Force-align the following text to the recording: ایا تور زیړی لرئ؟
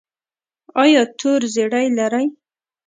ایا 0.81 1.01
تور 1.19 1.41
زیړی 1.53 1.87
لرئ؟ 1.97 2.25